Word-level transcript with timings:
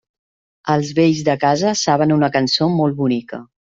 Els 0.75 0.93
vells 1.01 1.21
de 1.29 1.37
casa 1.45 1.77
saben 1.85 2.19
una 2.19 2.35
cançó 2.41 2.73
molt 2.83 3.03
bonica. 3.07 3.47